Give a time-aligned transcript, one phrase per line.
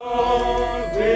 [0.00, 1.15] جی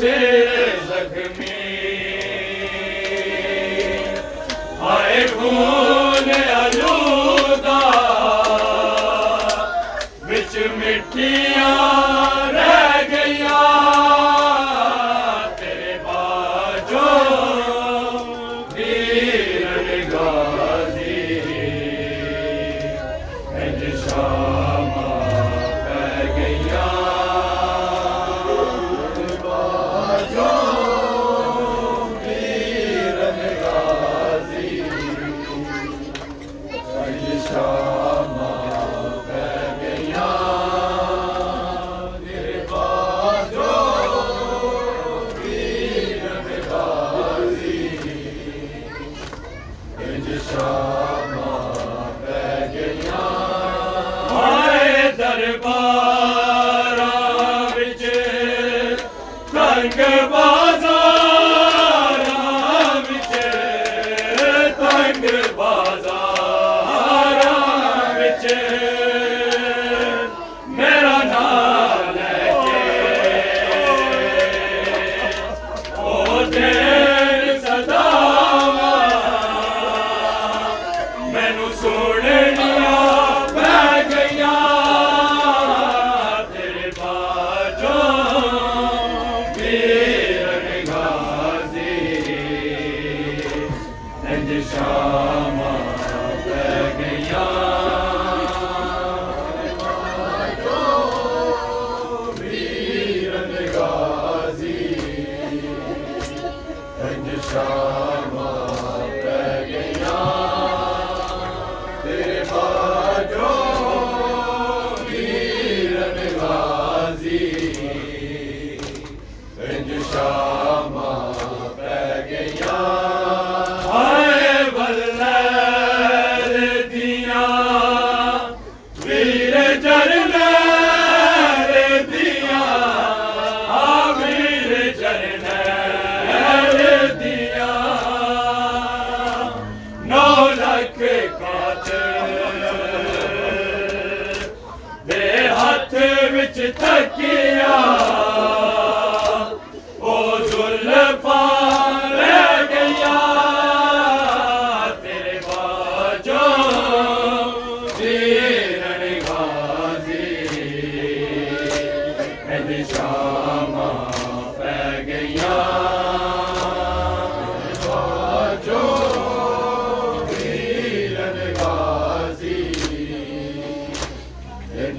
[0.00, 1.56] میرا زخمی
[4.80, 7.78] ہائے خون آلودہ
[10.28, 12.19] وچ مٹیاں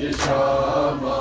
[0.02, 1.21] اج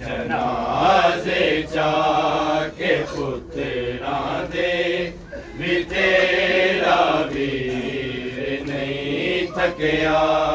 [0.00, 1.90] جنازے جا
[2.76, 5.10] کے پترا دے
[5.56, 7.00] بھی تیرا
[7.32, 7.50] بھی
[8.66, 10.49] نہیں تھکیا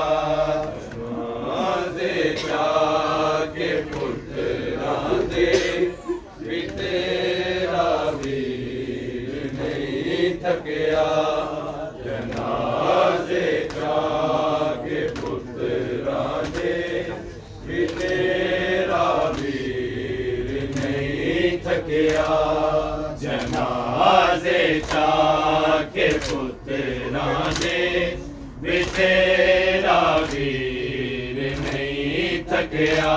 [32.78, 33.16] گیا۔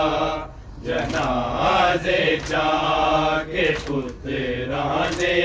[0.83, 5.39] جنازے جا کے پترانے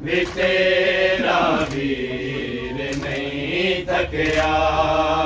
[0.00, 5.19] بھی تیرا ویر نہیں تھکیا۔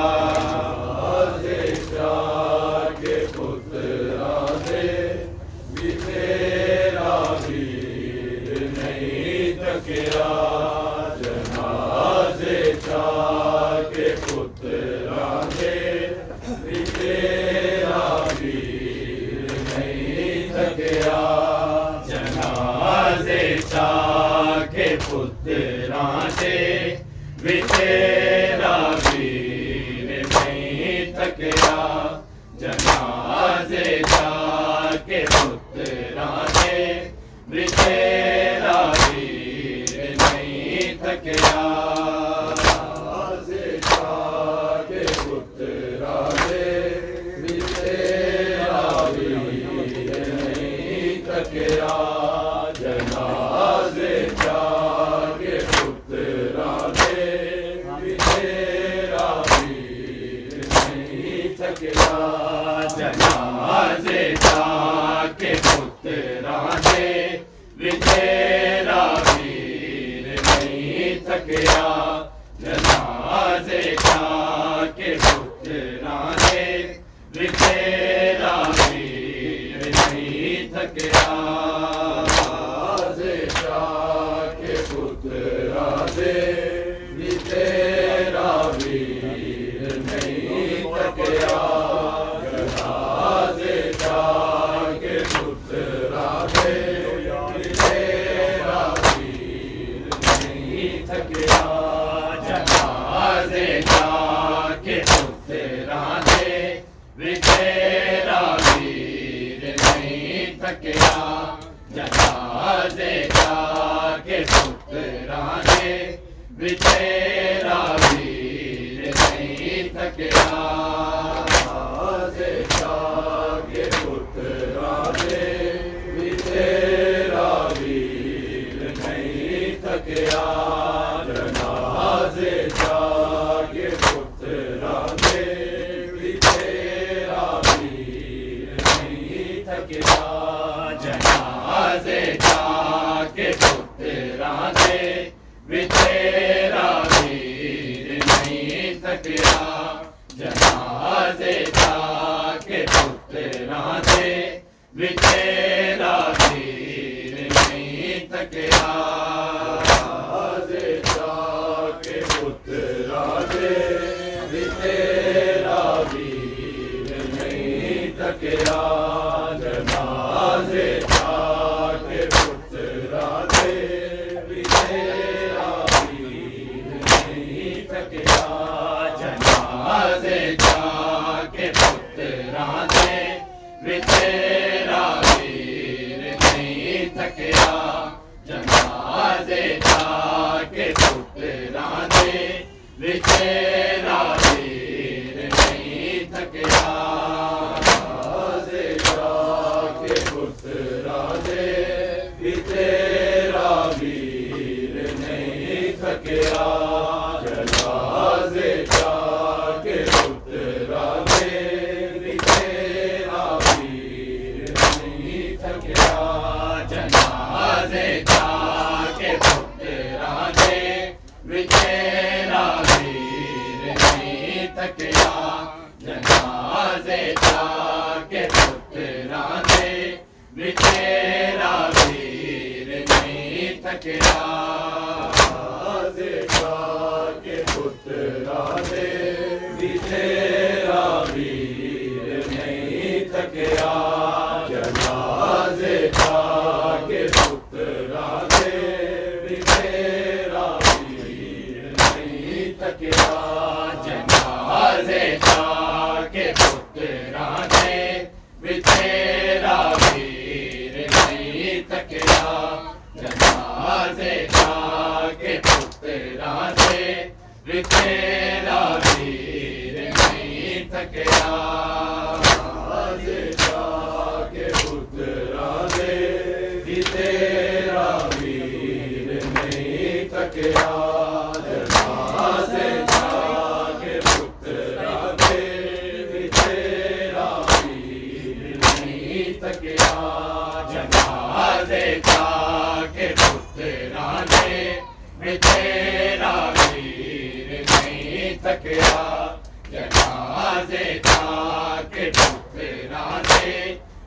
[35.14, 35.63] で今度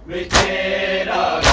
[0.09, 1.46] دے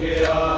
[0.00, 0.55] گیا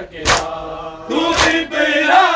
[0.00, 2.27] تکیا تو بھی پیرا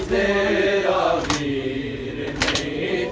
[0.00, 3.06] ਵਿਚੇਰਾ ਵੀਰ ਨਹੀਂ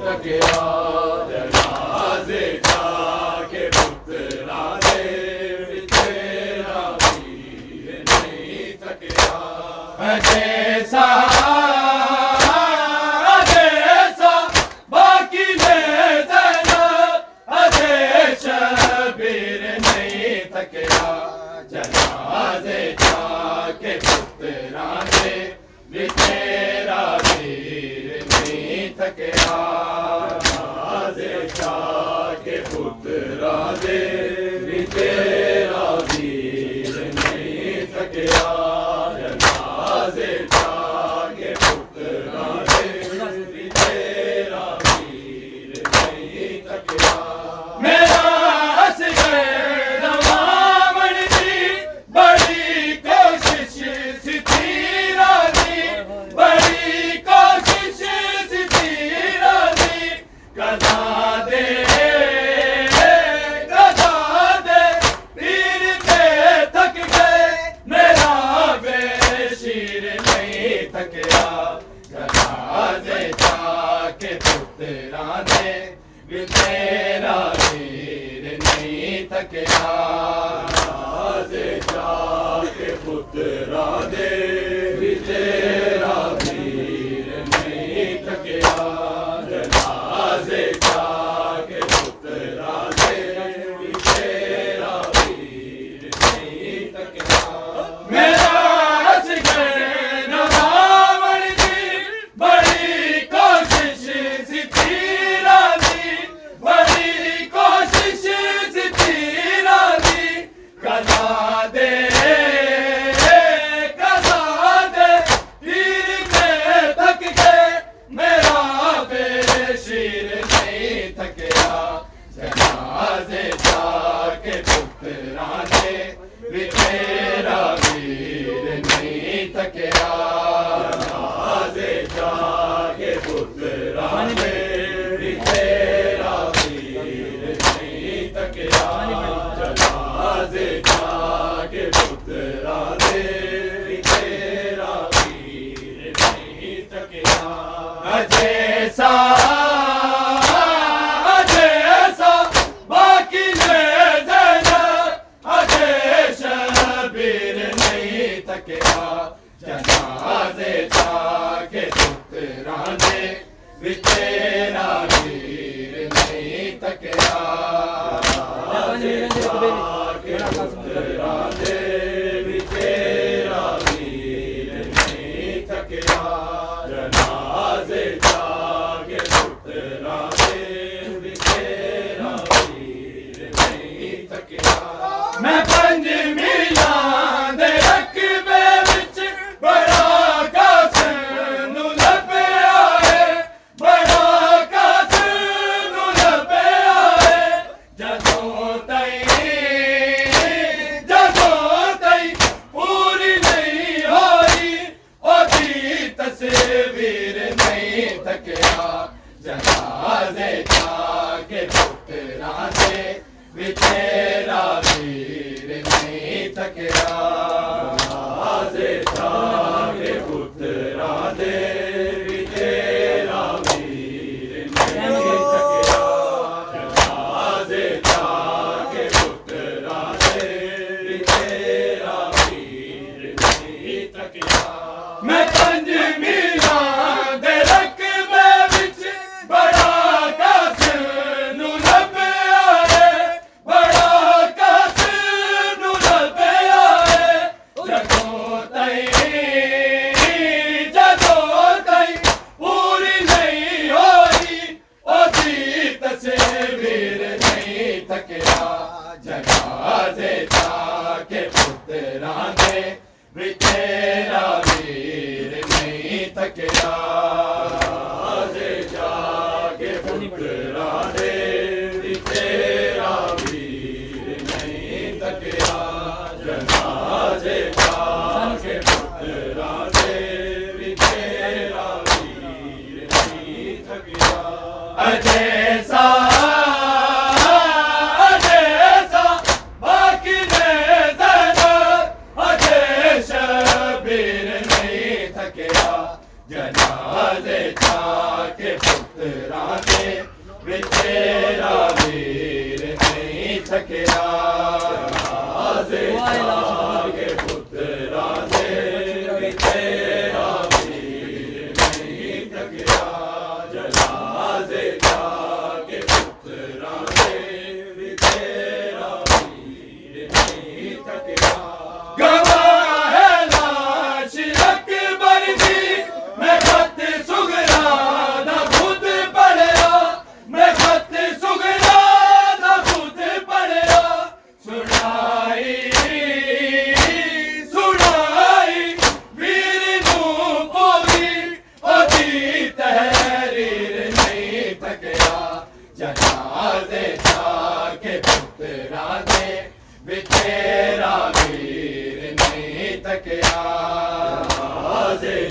[266.55, 267.28] کے آ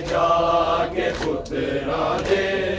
[0.08, 2.77] جا کے پترا دے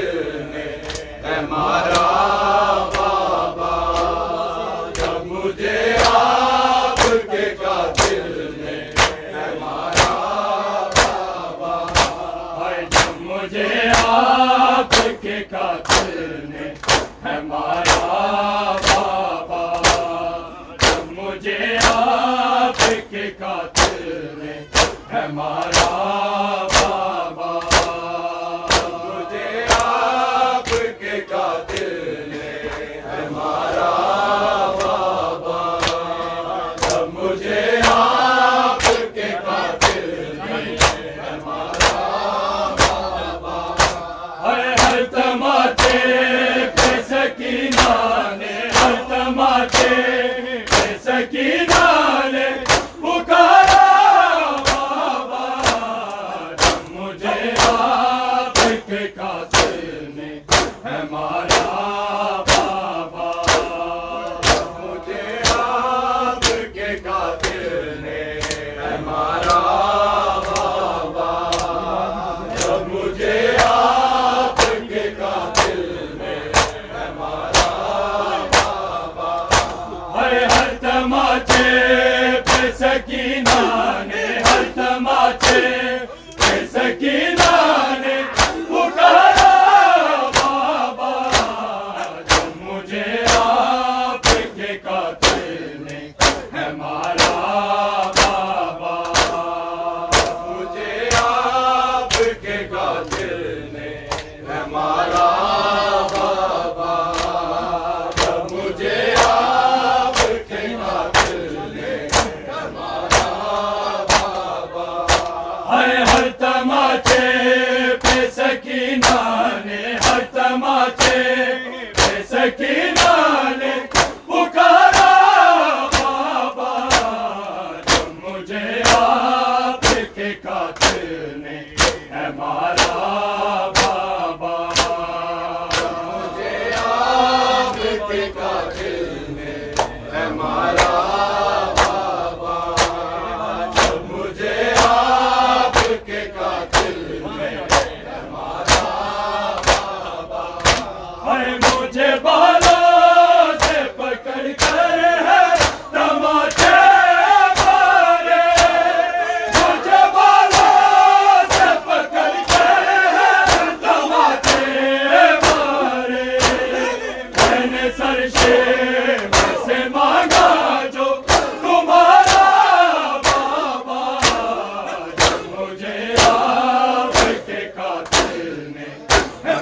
[0.00, 0.64] قاتل نے
[1.26, 2.19] ہمارا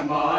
[0.07, 0.38] Mar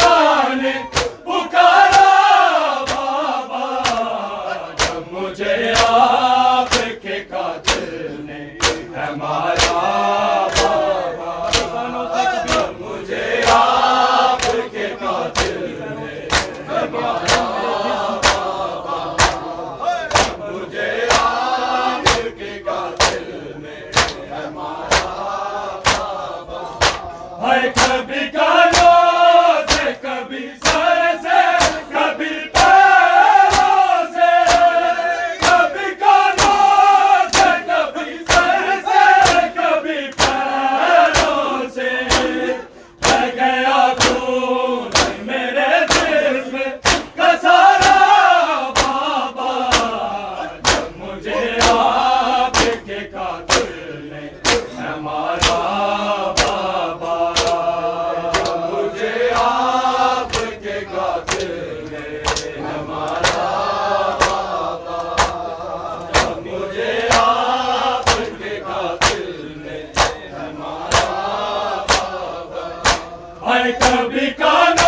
[73.51, 74.80] ہر کبھی کانوں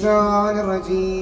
[0.00, 1.19] الشيطان الرجيم.